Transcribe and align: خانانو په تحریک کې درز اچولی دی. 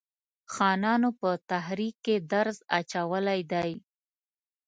خانانو 0.53 1.09
په 1.19 1.29
تحریک 1.51 1.95
کې 2.05 2.15
درز 2.31 2.57
اچولی 2.79 3.41
دی. 3.51 3.71